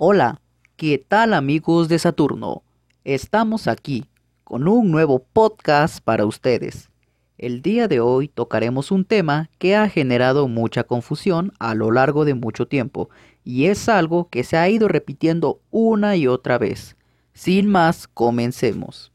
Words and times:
Hola, 0.00 0.40
¿qué 0.76 0.96
tal 0.96 1.34
amigos 1.34 1.88
de 1.88 1.98
Saturno? 1.98 2.62
Estamos 3.02 3.66
aquí 3.66 4.04
con 4.44 4.68
un 4.68 4.92
nuevo 4.92 5.24
podcast 5.32 5.98
para 6.04 6.24
ustedes. 6.24 6.88
El 7.36 7.62
día 7.62 7.88
de 7.88 7.98
hoy 7.98 8.28
tocaremos 8.28 8.92
un 8.92 9.04
tema 9.04 9.50
que 9.58 9.74
ha 9.74 9.88
generado 9.88 10.46
mucha 10.46 10.84
confusión 10.84 11.52
a 11.58 11.74
lo 11.74 11.90
largo 11.90 12.24
de 12.24 12.34
mucho 12.34 12.68
tiempo 12.68 13.10
y 13.42 13.64
es 13.64 13.88
algo 13.88 14.28
que 14.28 14.44
se 14.44 14.56
ha 14.56 14.68
ido 14.68 14.86
repitiendo 14.86 15.62
una 15.72 16.14
y 16.14 16.28
otra 16.28 16.58
vez. 16.58 16.96
Sin 17.32 17.66
más, 17.66 18.06
comencemos. 18.06 19.10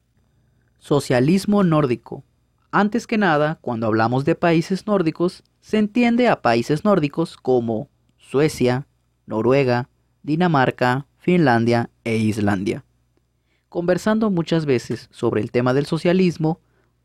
Socialismo 0.80 1.64
nórdico. 1.64 2.26
Antes 2.72 3.08
que 3.08 3.18
nada, 3.18 3.58
cuando 3.62 3.88
hablamos 3.88 4.26
de 4.26 4.36
países 4.36 4.86
nórdicos, 4.86 5.46
se 5.62 5.78
entiende 5.78 6.28
a 6.28 6.42
países 6.42 6.84
nórdicos 6.84 7.38
como 7.38 7.88
Suecia, 8.18 8.86
Noruega, 9.26 9.88
Dinamarca, 10.24 11.06
Finlandia 11.18 11.90
e 12.06 12.16
Islandia. 12.16 12.86
Conversando 13.68 14.32
muchas 14.32 14.66
veces 14.66 15.10
sobre 15.12 15.42
el 15.42 15.52
tema 15.52 15.74
del 15.74 15.86
socialismo, 15.86 16.62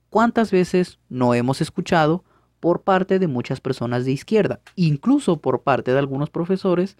¿cuántas 0.09 0.53
veces 0.53 1.01
no 1.09 1.35
hemos 1.35 1.61
escuchado 1.61 2.23
por 2.61 2.83
parte 2.83 3.19
de 3.19 3.27
muchas 3.27 3.61
personas 3.61 4.05
de 4.05 4.13
izquierda, 4.13 4.61
incluso 4.77 5.41
por 5.41 5.63
parte 5.63 5.93
de 5.93 5.99
algunos 5.99 6.31
profesores, 6.31 6.97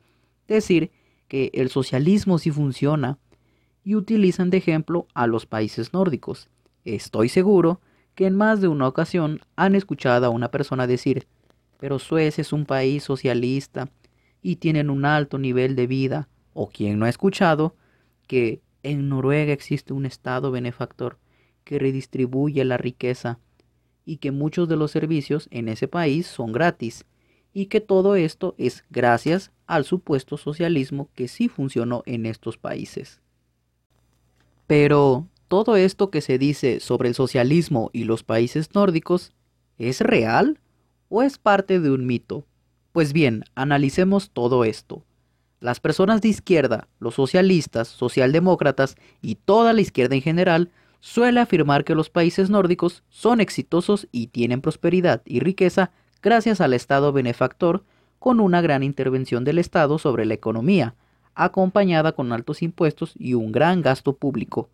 decir 0.49 0.91
que 1.29 1.53
el 1.55 1.71
socialismo 1.71 2.39
sí 2.39 2.51
funciona 2.51 3.19
y 3.85 3.95
utilizan 3.95 4.51
de 4.51 4.57
ejemplo 4.57 5.07
a 5.15 5.29
los 5.29 5.47
países 5.47 5.93
nórdicos? 5.93 6.49
Estoy 6.85 7.29
seguro 7.29 7.81
que 8.17 8.27
en 8.27 8.35
más 8.35 8.61
de 8.61 8.67
una 8.67 8.89
ocasión 8.89 9.41
han 9.55 9.77
escuchado 9.77 10.27
a 10.27 10.31
una 10.31 10.51
persona 10.51 10.89
decir, 10.89 11.29
pero 11.79 12.01
Suecia 12.01 12.43
es 12.43 12.53
un 12.53 12.67
país 12.67 13.05
socialista 13.05 13.89
y 14.43 14.57
tienen 14.57 14.91
un 14.91 15.05
alto 15.05 15.39
nivel 15.39 15.77
de 15.77 15.87
vida, 15.87 16.29
o 16.55 16.69
quien 16.69 16.99
no 16.99 17.07
ha 17.07 17.09
escuchado 17.09 17.75
que 18.27 18.61
en 18.83 19.09
Noruega 19.09 19.53
existe 19.53 19.93
un 19.93 20.07
Estado 20.07 20.51
benefactor 20.51 21.19
que 21.65 21.79
redistribuye 21.79 22.65
la 22.65 22.77
riqueza 22.77 23.39
y 24.05 24.17
que 24.17 24.31
muchos 24.31 24.69
de 24.69 24.77
los 24.77 24.91
servicios 24.91 25.49
en 25.51 25.69
ese 25.69 25.89
país 25.89 26.27
son 26.27 26.53
gratis 26.53 27.05
y 27.53 27.67
que 27.67 27.81
todo 27.81 28.17
esto 28.17 28.55
es 28.57 28.85
gracias 28.91 29.53
al 29.67 29.85
supuesto 29.85 30.37
socialismo 30.37 31.11
que 31.15 31.29
sí 31.29 31.49
funcionó 31.49 32.03
en 32.07 32.25
estos 32.25 32.57
países. 32.57 33.21
Pero, 34.67 35.27
¿todo 35.49 35.77
esto 35.77 36.11
que 36.11 36.21
se 36.21 36.39
dice 36.39 36.81
sobre 36.81 37.09
el 37.09 37.15
socialismo 37.15 37.91
y 37.93 38.05
los 38.05 38.23
países 38.23 38.75
nórdicos 38.75 39.33
es 39.79 40.01
real 40.01 40.59
o 41.09 41.23
es 41.23 41.39
parte 41.39 41.81
de 41.81 41.91
un 41.91 42.07
mito? 42.07 42.47
Pues 42.99 43.13
bien, 43.13 43.45
analicemos 43.55 44.33
todo 44.33 44.65
esto. 44.65 45.05
Las 45.61 45.79
personas 45.79 46.21
de 46.21 46.31
izquierda, 46.31 46.89
los 46.99 47.15
socialistas, 47.15 47.87
socialdemócratas 47.87 48.97
y 49.23 49.37
toda 49.37 49.73
la 49.73 49.83
izquierda 49.83 50.17
en 50.17 50.23
general 50.23 50.73
suele 50.99 51.39
afirmar 51.39 51.85
que 51.85 51.95
los 51.95 52.11
países 52.11 52.51
nórdicos 52.51 53.05
son 53.09 53.41
exitosos 53.41 54.09
y 54.11 54.27
tienen 54.27 54.61
prosperidad 54.61 55.23
y 55.27 55.39
riqueza 55.39 55.93
gracias 56.23 56.61
al 56.61 56.75
Estado 56.75 57.13
benefactor 57.13 57.85
con 58.19 58.41
una 58.41 58.63
gran 58.63 58.83
intervención 58.83 59.45
del 59.45 59.59
Estado 59.59 60.01
sobre 60.01 60.27
la 60.27 60.35
economía, 60.35 60.97
acompañada 61.37 62.11
con 62.11 62.33
altos 62.33 62.63
impuestos 62.63 63.15
y 63.17 63.35
un 63.35 63.53
gran 63.53 63.81
gasto 63.81 64.17
público. 64.17 64.71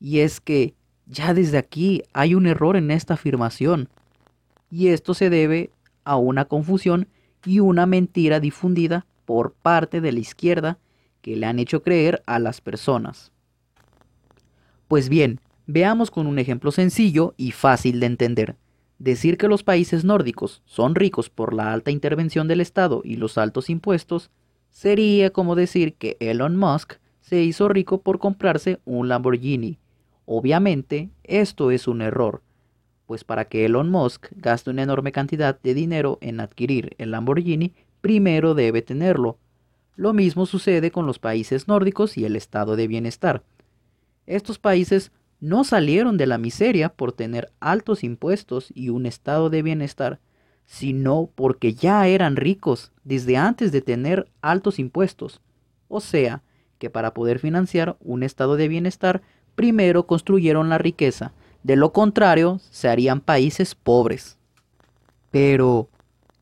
Y 0.00 0.20
es 0.20 0.40
que 0.40 0.72
ya 1.04 1.34
desde 1.34 1.58
aquí 1.58 2.04
hay 2.14 2.34
un 2.34 2.46
error 2.46 2.78
en 2.78 2.90
esta 2.90 3.12
afirmación, 3.12 3.90
y 4.70 4.88
esto 4.88 5.12
se 5.12 5.28
debe 5.28 5.68
a 6.04 6.16
una 6.16 6.46
confusión 6.46 7.06
y 7.44 7.60
una 7.60 7.86
mentira 7.86 8.40
difundida 8.40 9.06
por 9.24 9.52
parte 9.52 10.00
de 10.00 10.12
la 10.12 10.20
izquierda 10.20 10.78
que 11.22 11.36
le 11.36 11.46
han 11.46 11.58
hecho 11.58 11.82
creer 11.82 12.22
a 12.26 12.38
las 12.38 12.60
personas. 12.60 13.32
Pues 14.88 15.08
bien, 15.08 15.40
veamos 15.66 16.10
con 16.10 16.26
un 16.26 16.38
ejemplo 16.38 16.72
sencillo 16.72 17.34
y 17.36 17.52
fácil 17.52 18.00
de 18.00 18.06
entender. 18.06 18.56
Decir 18.98 19.38
que 19.38 19.48
los 19.48 19.62
países 19.62 20.04
nórdicos 20.04 20.62
son 20.64 20.94
ricos 20.94 21.30
por 21.30 21.54
la 21.54 21.72
alta 21.72 21.90
intervención 21.90 22.48
del 22.48 22.60
Estado 22.60 23.02
y 23.04 23.16
los 23.16 23.38
altos 23.38 23.70
impuestos 23.70 24.30
sería 24.68 25.30
como 25.30 25.54
decir 25.54 25.94
que 25.94 26.16
Elon 26.20 26.56
Musk 26.56 26.94
se 27.20 27.42
hizo 27.42 27.68
rico 27.68 28.02
por 28.02 28.18
comprarse 28.18 28.80
un 28.84 29.08
Lamborghini. 29.08 29.78
Obviamente, 30.26 31.10
esto 31.24 31.70
es 31.70 31.88
un 31.88 32.02
error, 32.02 32.42
pues 33.10 33.24
para 33.24 33.46
que 33.46 33.64
Elon 33.64 33.90
Musk 33.90 34.28
gaste 34.36 34.70
una 34.70 34.84
enorme 34.84 35.10
cantidad 35.10 35.60
de 35.60 35.74
dinero 35.74 36.18
en 36.20 36.38
adquirir 36.38 36.94
el 36.96 37.10
Lamborghini, 37.10 37.72
primero 38.00 38.54
debe 38.54 38.82
tenerlo. 38.82 39.36
Lo 39.96 40.12
mismo 40.12 40.46
sucede 40.46 40.92
con 40.92 41.06
los 41.06 41.18
países 41.18 41.66
nórdicos 41.66 42.16
y 42.16 42.24
el 42.24 42.36
estado 42.36 42.76
de 42.76 42.86
bienestar. 42.86 43.42
Estos 44.28 44.60
países 44.60 45.10
no 45.40 45.64
salieron 45.64 46.18
de 46.18 46.28
la 46.28 46.38
miseria 46.38 46.88
por 46.88 47.10
tener 47.10 47.50
altos 47.58 48.04
impuestos 48.04 48.70
y 48.76 48.90
un 48.90 49.06
estado 49.06 49.50
de 49.50 49.62
bienestar, 49.62 50.20
sino 50.64 51.28
porque 51.34 51.74
ya 51.74 52.06
eran 52.06 52.36
ricos 52.36 52.92
desde 53.02 53.36
antes 53.36 53.72
de 53.72 53.82
tener 53.82 54.28
altos 54.40 54.78
impuestos. 54.78 55.40
O 55.88 55.98
sea, 55.98 56.44
que 56.78 56.90
para 56.90 57.12
poder 57.12 57.40
financiar 57.40 57.96
un 57.98 58.22
estado 58.22 58.54
de 58.54 58.68
bienestar, 58.68 59.20
primero 59.56 60.06
construyeron 60.06 60.68
la 60.68 60.78
riqueza, 60.78 61.32
de 61.62 61.76
lo 61.76 61.92
contrario, 61.92 62.60
se 62.70 62.88
harían 62.88 63.20
países 63.20 63.74
pobres. 63.74 64.38
Pero, 65.30 65.88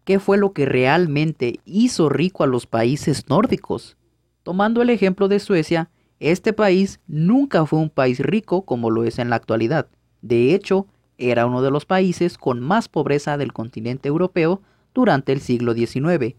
¿qué 0.05 0.19
fue 0.19 0.39
lo 0.39 0.53
que 0.53 0.65
realmente 0.65 1.61
hizo 1.65 2.09
rico 2.09 2.45
a 2.45 2.47
los 2.47 2.67
países 2.67 3.29
nórdicos? 3.29 3.97
Tomando 4.43 4.81
el 4.81 4.91
ejemplo 4.91 5.29
de 5.29 5.41
Suecia, 5.41 5.91
este 6.21 6.53
país 6.53 7.01
nunca 7.07 7.67
fue 7.67 7.79
un 7.79 7.91
país 7.91 8.21
rico 8.21 8.63
como 8.63 8.91
lo 8.91 9.05
es 9.05 9.19
en 9.19 9.31
la 9.31 9.37
actualidad. 9.37 9.89
De 10.23 10.55
hecho, 10.55 10.87
era 11.17 11.47
uno 11.47 11.63
de 11.63 11.71
los 11.71 11.85
países 11.85 12.39
con 12.39 12.61
más 12.61 12.89
pobreza 12.89 13.37
del 13.37 13.53
continente 13.53 14.09
europeo 14.09 14.63
durante 14.95 15.33
el 15.33 15.41
siglo 15.41 15.75
XIX. 15.75 16.35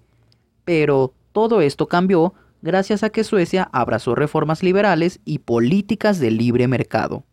Pero 0.65 1.13
todo 1.33 1.61
esto 1.61 1.87
cambió 1.87 2.33
gracias 2.61 3.03
a 3.03 3.09
que 3.09 3.23
Suecia 3.23 3.69
abrazó 3.71 4.15
reformas 4.15 4.63
liberales 4.63 5.19
y 5.25 5.39
políticas 5.39 6.19
de 6.19 6.31
libre 6.31 6.67
mercado. 6.67 7.23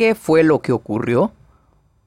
¿Qué 0.00 0.14
fue 0.14 0.44
lo 0.44 0.62
que 0.62 0.72
ocurrió? 0.72 1.30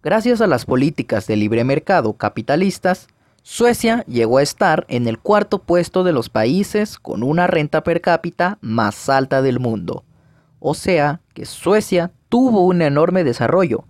Gracias 0.02 0.42
a 0.42 0.48
las 0.48 0.66
políticas 0.66 1.28
de 1.28 1.36
libre 1.36 1.64
mercado 1.64 2.14
capitalistas, 2.14 3.06
Suecia 3.44 4.04
llegó 4.08 4.40
a 4.40 4.42
estar 4.42 4.88
en 4.90 5.08
el 5.08 5.20
cuarto 5.20 5.60
puesto 5.60 6.04
de 6.04 6.12
los 6.12 6.28
países 6.28 6.98
con 6.98 7.22
una 7.22 7.46
renta 7.46 7.84
per 7.84 8.02
cápita 8.02 8.58
más 8.62 9.10
alta 9.10 9.44
del 9.44 9.60
mundo. 9.60 10.06
O 10.60 10.74
sea 10.74 11.22
que 11.36 11.46
Suecia 11.46 12.10
tuvo 12.30 12.66
un 12.66 12.82
enorme 12.82 13.24
desarrollo 13.24 13.86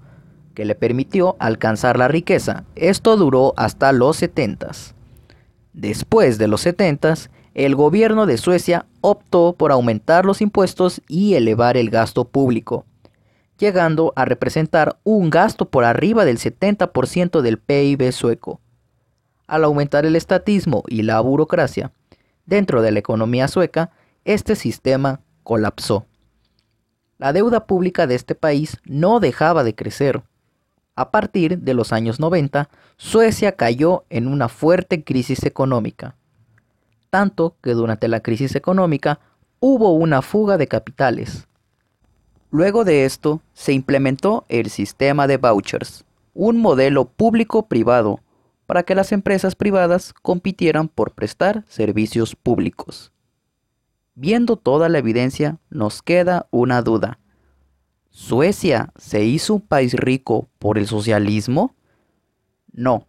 que 0.53 0.65
le 0.65 0.75
permitió 0.75 1.37
alcanzar 1.39 1.97
la 1.97 2.09
riqueza. 2.09 2.65
Esto 2.75 3.15
duró 3.15 3.53
hasta 3.55 3.93
los 3.93 4.17
70. 4.17 4.69
Después 5.71 6.37
de 6.37 6.49
los 6.49 6.59
70, 6.59 7.13
el 7.53 7.73
gobierno 7.73 8.25
de 8.25 8.37
Suecia 8.37 8.85
optó 8.99 9.55
por 9.57 9.71
aumentar 9.71 10.25
los 10.25 10.41
impuestos 10.41 11.01
y 11.07 11.35
elevar 11.35 11.77
el 11.77 11.89
gasto 11.89 12.25
público 12.25 12.85
llegando 13.57 14.13
a 14.15 14.25
representar 14.25 14.99
un 15.03 15.29
gasto 15.29 15.69
por 15.69 15.83
arriba 15.83 16.25
del 16.25 16.37
70% 16.37 17.41
del 17.41 17.57
PIB 17.57 18.11
sueco. 18.11 18.59
Al 19.47 19.63
aumentar 19.63 20.05
el 20.05 20.15
estatismo 20.15 20.83
y 20.87 21.03
la 21.03 21.19
burocracia 21.19 21.91
dentro 22.45 22.81
de 22.81 22.91
la 22.91 22.99
economía 22.99 23.47
sueca, 23.47 23.91
este 24.25 24.55
sistema 24.55 25.21
colapsó. 25.43 26.05
La 27.17 27.33
deuda 27.33 27.65
pública 27.67 28.07
de 28.07 28.15
este 28.15 28.35
país 28.35 28.77
no 28.85 29.19
dejaba 29.19 29.63
de 29.63 29.75
crecer. 29.75 30.23
A 30.95 31.11
partir 31.11 31.59
de 31.59 31.73
los 31.73 31.93
años 31.93 32.19
90, 32.19 32.69
Suecia 32.97 33.55
cayó 33.55 34.05
en 34.09 34.27
una 34.27 34.49
fuerte 34.49 35.03
crisis 35.03 35.43
económica, 35.43 36.15
tanto 37.09 37.55
que 37.61 37.73
durante 37.73 38.07
la 38.07 38.19
crisis 38.19 38.55
económica 38.55 39.19
hubo 39.59 39.93
una 39.93 40.21
fuga 40.21 40.57
de 40.57 40.67
capitales, 40.67 41.47
Luego 42.53 42.83
de 42.83 43.05
esto, 43.05 43.41
se 43.55 43.73
implementó 43.73 44.45
el 44.47 44.69
sistema 44.69 45.25
de 45.25 45.37
vouchers, 45.37 46.05
un 46.35 46.61
modelo 46.61 47.05
público-privado 47.05 48.19
para 48.67 48.83
que 48.83 48.93
las 48.93 49.11
empresas 49.11 49.55
privadas 49.55 50.13
compitieran 50.21 50.87
por 50.87 51.15
prestar 51.15 51.65
servicios 51.67 52.35
públicos. 52.35 53.11
Viendo 54.13 54.55
toda 54.55 54.87
la 54.87 54.99
evidencia, 54.99 55.57
nos 55.71 56.03
queda 56.03 56.45
una 56.51 56.83
duda. 56.83 57.17
¿Suecia 58.11 58.93
se 58.97 59.23
hizo 59.25 59.55
un 59.55 59.61
país 59.61 59.95
rico 59.95 60.47
por 60.59 60.77
el 60.77 60.85
socialismo? 60.85 61.73
No. 62.71 63.07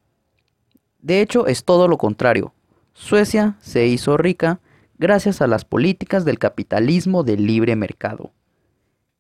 De 1.00 1.20
hecho, 1.20 1.49
es 1.49 1.67
todo 1.67 1.87
lo 1.87 1.99
contrario. 1.99 2.55
Suecia 2.94 3.58
se 3.61 3.87
hizo 3.87 4.17
rica 4.17 4.61
gracias 4.96 5.43
a 5.43 5.46
las 5.46 5.67
políticas 5.67 6.25
del 6.25 6.38
capitalismo 6.38 7.25
de 7.25 7.37
libre 7.37 7.76
mercado. 7.76 8.32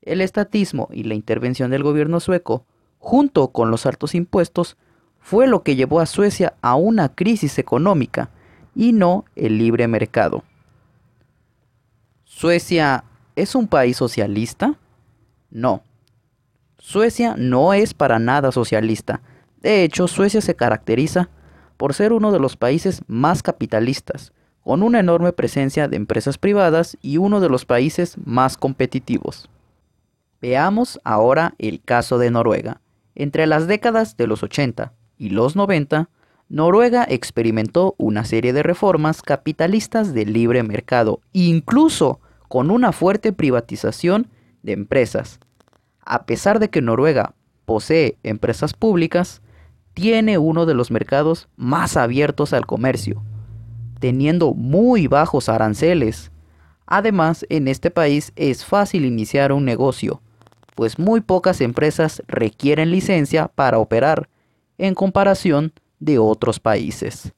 El 0.04 0.20
estatismo 0.20 0.88
y 0.92 1.04
la 1.04 1.14
intervención 1.14 1.70
del 1.70 1.82
gobierno 1.82 2.20
sueco, 2.20 2.66
junto 2.98 3.48
con 3.48 3.70
los 3.70 3.86
altos 3.86 4.14
impuestos, 4.14 4.76
fue 5.18 5.46
lo 5.46 5.62
que 5.62 5.76
llevó 5.76 6.00
a 6.00 6.06
Suecia 6.06 6.52
a 6.60 6.74
una 6.74 7.08
crisis 7.08 7.58
económica 7.58 8.28
y 8.74 8.92
no 8.92 9.24
el 9.34 9.56
libre 9.56 9.88
mercado. 9.88 10.44
¿Suecia 12.24 13.04
es 13.34 13.54
un 13.54 13.66
país 13.66 13.96
socialista? 13.96 14.78
No. 15.50 15.82
Suecia 16.78 17.34
no 17.38 17.72
es 17.72 17.94
para 17.94 18.18
nada 18.18 18.52
socialista. 18.52 19.22
De 19.62 19.84
hecho, 19.84 20.06
Suecia 20.06 20.42
se 20.42 20.54
caracteriza 20.54 21.30
por 21.78 21.94
ser 21.94 22.12
uno 22.12 22.30
de 22.30 22.40
los 22.40 22.58
países 22.58 23.00
más 23.06 23.42
capitalistas, 23.42 24.34
con 24.62 24.82
una 24.82 25.00
enorme 25.00 25.32
presencia 25.32 25.88
de 25.88 25.96
empresas 25.96 26.36
privadas 26.36 26.98
y 27.00 27.16
uno 27.16 27.40
de 27.40 27.48
los 27.48 27.64
países 27.64 28.16
más 28.22 28.58
competitivos. 28.58 29.48
Veamos 30.44 31.00
ahora 31.04 31.54
el 31.56 31.80
caso 31.80 32.18
de 32.18 32.30
Noruega. 32.30 32.82
Entre 33.14 33.46
las 33.46 33.66
décadas 33.66 34.18
de 34.18 34.26
los 34.26 34.42
80 34.42 34.92
y 35.16 35.30
los 35.30 35.56
90, 35.56 36.10
Noruega 36.50 37.06
experimentó 37.08 37.94
una 37.96 38.26
serie 38.26 38.52
de 38.52 38.62
reformas 38.62 39.22
capitalistas 39.22 40.12
de 40.12 40.26
libre 40.26 40.62
mercado, 40.62 41.22
incluso 41.32 42.20
con 42.46 42.70
una 42.70 42.92
fuerte 42.92 43.32
privatización 43.32 44.28
de 44.62 44.72
empresas. 44.72 45.40
A 46.04 46.26
pesar 46.26 46.58
de 46.58 46.68
que 46.68 46.82
Noruega 46.82 47.32
posee 47.64 48.18
empresas 48.22 48.74
públicas, 48.74 49.40
tiene 49.94 50.36
uno 50.36 50.66
de 50.66 50.74
los 50.74 50.90
mercados 50.90 51.48
más 51.56 51.96
abiertos 51.96 52.52
al 52.52 52.66
comercio, 52.66 53.22
teniendo 53.98 54.52
muy 54.52 55.06
bajos 55.06 55.48
aranceles. 55.48 56.30
Además, 56.84 57.46
en 57.48 57.66
este 57.66 57.90
país 57.90 58.34
es 58.36 58.66
fácil 58.66 59.06
iniciar 59.06 59.50
un 59.50 59.64
negocio, 59.64 60.20
pues 60.74 60.98
muy 60.98 61.20
pocas 61.20 61.60
empresas 61.60 62.22
requieren 62.26 62.90
licencia 62.90 63.48
para 63.48 63.78
operar, 63.78 64.28
en 64.78 64.94
comparación 64.94 65.72
de 66.00 66.18
otros 66.18 66.60
países. 66.60 67.32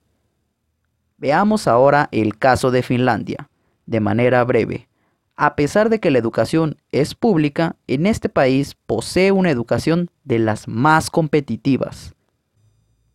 Veamos 1.18 1.66
ahora 1.66 2.08
el 2.12 2.38
caso 2.38 2.70
de 2.70 2.82
Finlandia, 2.82 3.48
de 3.86 4.00
manera 4.00 4.42
breve. 4.44 4.88
A 5.36 5.54
pesar 5.54 5.90
de 5.90 6.00
que 6.00 6.10
la 6.10 6.18
educación 6.18 6.76
es 6.92 7.14
pública, 7.14 7.76
en 7.86 8.06
este 8.06 8.28
país 8.28 8.76
posee 8.86 9.32
una 9.32 9.50
educación 9.50 10.10
de 10.24 10.38
las 10.38 10.66
más 10.66 11.10
competitivas. 11.10 12.14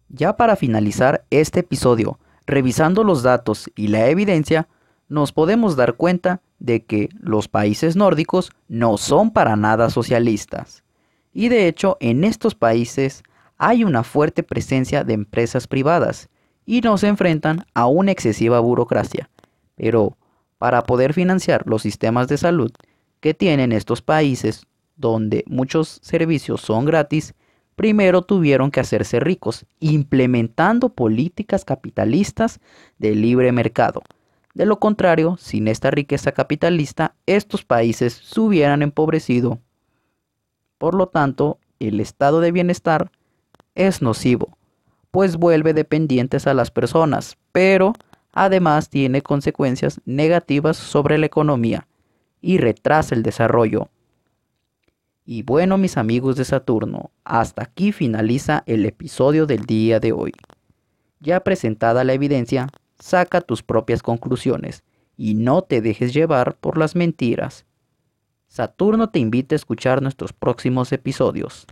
Ya 0.08 0.38
para 0.38 0.56
finalizar 0.56 1.26
este 1.30 1.62
episodio, 1.62 2.20
revisando 2.46 3.04
los 3.04 3.24
datos 3.24 3.72
y 3.76 3.88
la 3.88 4.08
evidencia, 4.08 4.68
nos 5.12 5.34
podemos 5.34 5.76
dar 5.76 5.96
cuenta 5.96 6.42
de 6.60 6.86
que 6.86 7.10
los 7.20 7.50
países 7.50 7.98
nórdicos 7.98 8.54
no 8.70 8.96
son 8.96 9.32
para 9.32 9.58
nada 9.58 9.90
socialistas. 9.90 10.86
Y 11.34 11.50
de 11.50 11.68
hecho, 11.68 11.98
en 12.00 12.24
estos 12.24 12.56
países 12.56 13.22
hay 13.58 13.84
una 13.84 14.04
fuerte 14.04 14.42
presencia 14.42 15.04
de 15.04 15.12
empresas 15.12 15.68
privadas 15.68 16.30
y 16.66 16.80
no 16.80 16.98
se 16.98 17.10
enfrentan 17.10 17.66
a 17.74 17.88
una 17.88 18.14
excesiva 18.14 18.62
burocracia. 18.62 19.30
Pero 19.76 20.16
para 20.58 20.84
poder 20.84 21.14
financiar 21.14 21.68
los 21.68 21.82
sistemas 21.82 22.30
de 22.30 22.38
salud 22.38 22.72
que 23.20 23.34
tienen 23.34 23.74
estos 23.74 24.02
países, 24.02 24.66
donde 24.96 25.44
muchos 25.46 26.00
servicios 26.02 26.62
son 26.62 26.86
gratis, 26.86 27.34
primero 27.76 28.22
tuvieron 28.22 28.72
que 28.72 28.80
hacerse 28.80 29.20
ricos, 29.20 29.66
implementando 29.82 30.88
políticas 30.88 31.66
capitalistas 31.66 32.62
de 32.98 33.14
libre 33.14 33.52
mercado. 33.52 34.02
De 34.54 34.66
lo 34.66 34.80
contrario, 34.80 35.38
sin 35.38 35.68
esta 35.68 35.92
riqueza 35.92 36.32
capitalista, 36.34 37.16
estos 37.26 37.64
países 37.64 38.14
se 38.14 38.40
hubieran 38.40 38.82
empobrecido. 38.82 39.60
Por 40.78 40.96
lo 40.96 41.08
tanto, 41.08 41.60
el 41.80 42.00
estado 42.00 42.42
de 42.42 42.52
bienestar 42.52 43.12
es 43.76 44.02
nocivo, 44.02 44.58
pues 45.12 45.38
vuelve 45.38 45.74
dependientes 45.74 46.48
a 46.48 46.54
las 46.54 46.72
personas, 46.72 47.38
pero 47.52 47.94
además 48.34 48.90
tiene 48.90 49.22
consecuencias 49.22 50.02
negativas 50.06 50.78
sobre 50.78 51.18
la 51.18 51.26
economía 51.26 51.88
y 52.42 52.58
retrasa 52.58 53.16
el 53.16 53.24
desarrollo. 53.24 53.90
Y 55.26 55.44
bueno, 55.44 55.78
mis 55.78 55.98
amigos 55.98 56.36
de 56.36 56.46
Saturno, 56.46 57.12
hasta 57.24 57.64
aquí 57.64 57.92
finaliza 57.92 58.64
el 58.66 58.86
episodio 58.86 59.46
del 59.46 59.66
día 59.66 60.00
de 60.00 60.12
hoy. 60.12 60.34
Ya 61.20 61.40
presentada 61.42 62.04
la 62.04 62.14
evidencia, 62.14 62.68
saca 63.02 63.42
tus 63.42 63.64
propias 63.64 64.02
conclusiones 64.02 64.84
y 65.18 65.34
no 65.34 65.64
te 65.64 65.82
dejes 65.82 66.14
llevar 66.14 66.58
por 66.58 66.78
las 66.78 66.96
mentiras. 66.96 67.66
Saturno 68.48 69.10
te 69.10 69.20
invita 69.20 69.56
a 69.56 69.58
escuchar 69.58 70.02
nuestros 70.02 70.34
próximos 70.34 70.92
episodios. 70.92 71.68